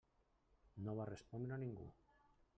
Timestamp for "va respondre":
1.01-1.61